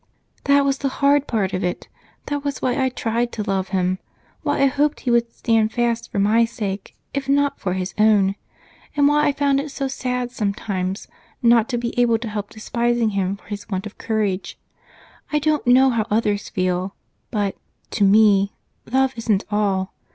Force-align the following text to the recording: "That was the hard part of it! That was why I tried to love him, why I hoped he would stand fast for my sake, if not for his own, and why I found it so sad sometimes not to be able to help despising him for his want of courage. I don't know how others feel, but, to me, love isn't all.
"That 0.45 0.65
was 0.65 0.79
the 0.79 0.87
hard 0.97 1.27
part 1.27 1.53
of 1.53 1.63
it! 1.63 1.87
That 2.25 2.43
was 2.43 2.59
why 2.59 2.75
I 2.83 2.89
tried 2.89 3.31
to 3.33 3.43
love 3.43 3.67
him, 3.67 3.99
why 4.41 4.61
I 4.61 4.65
hoped 4.65 5.01
he 5.01 5.11
would 5.11 5.31
stand 5.31 5.71
fast 5.73 6.11
for 6.11 6.17
my 6.17 6.43
sake, 6.43 6.95
if 7.13 7.29
not 7.29 7.59
for 7.59 7.73
his 7.73 7.93
own, 7.99 8.33
and 8.95 9.07
why 9.07 9.27
I 9.27 9.31
found 9.31 9.59
it 9.59 9.69
so 9.69 9.87
sad 9.87 10.31
sometimes 10.31 11.07
not 11.43 11.69
to 11.69 11.77
be 11.77 11.93
able 11.99 12.17
to 12.17 12.29
help 12.29 12.49
despising 12.49 13.09
him 13.11 13.37
for 13.37 13.45
his 13.49 13.69
want 13.69 13.85
of 13.85 13.99
courage. 13.99 14.57
I 15.31 15.37
don't 15.37 15.67
know 15.67 15.91
how 15.91 16.07
others 16.09 16.49
feel, 16.49 16.95
but, 17.29 17.55
to 17.91 18.03
me, 18.03 18.53
love 18.91 19.13
isn't 19.17 19.43
all. 19.51 19.93